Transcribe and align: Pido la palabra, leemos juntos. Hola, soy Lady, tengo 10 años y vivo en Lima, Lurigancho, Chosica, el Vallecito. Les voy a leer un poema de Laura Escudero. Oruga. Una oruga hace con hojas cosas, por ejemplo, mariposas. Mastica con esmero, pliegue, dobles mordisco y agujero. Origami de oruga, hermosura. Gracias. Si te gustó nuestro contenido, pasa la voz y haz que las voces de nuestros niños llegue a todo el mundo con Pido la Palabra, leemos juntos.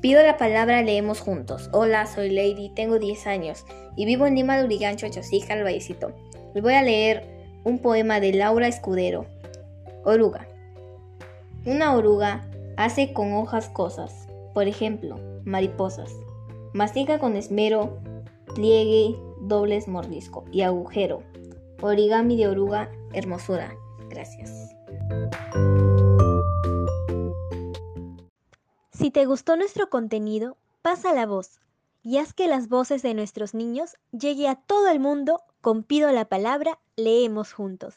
Pido 0.00 0.22
la 0.22 0.38
palabra, 0.38 0.82
leemos 0.82 1.20
juntos. 1.20 1.68
Hola, 1.72 2.06
soy 2.06 2.30
Lady, 2.30 2.70
tengo 2.70 2.98
10 2.98 3.26
años 3.26 3.66
y 3.96 4.06
vivo 4.06 4.26
en 4.26 4.34
Lima, 4.34 4.58
Lurigancho, 4.58 5.06
Chosica, 5.10 5.52
el 5.52 5.62
Vallecito. 5.62 6.12
Les 6.54 6.62
voy 6.62 6.72
a 6.72 6.82
leer 6.82 7.22
un 7.64 7.80
poema 7.80 8.18
de 8.18 8.32
Laura 8.32 8.66
Escudero. 8.66 9.26
Oruga. 10.04 10.48
Una 11.66 11.94
oruga 11.94 12.48
hace 12.78 13.12
con 13.12 13.34
hojas 13.34 13.68
cosas, 13.68 14.26
por 14.54 14.66
ejemplo, 14.68 15.20
mariposas. 15.44 16.10
Mastica 16.72 17.18
con 17.18 17.36
esmero, 17.36 17.98
pliegue, 18.54 19.16
dobles 19.42 19.86
mordisco 19.86 20.46
y 20.50 20.62
agujero. 20.62 21.22
Origami 21.82 22.38
de 22.38 22.48
oruga, 22.48 22.90
hermosura. 23.12 23.74
Gracias. 24.08 24.70
Si 29.00 29.10
te 29.10 29.24
gustó 29.24 29.56
nuestro 29.56 29.88
contenido, 29.88 30.58
pasa 30.82 31.14
la 31.14 31.24
voz 31.24 31.58
y 32.02 32.18
haz 32.18 32.34
que 32.34 32.48
las 32.48 32.68
voces 32.68 33.00
de 33.00 33.14
nuestros 33.14 33.54
niños 33.54 33.96
llegue 34.12 34.46
a 34.46 34.56
todo 34.56 34.90
el 34.90 35.00
mundo 35.00 35.40
con 35.62 35.84
Pido 35.84 36.12
la 36.12 36.26
Palabra, 36.26 36.78
leemos 36.96 37.54
juntos. 37.54 37.94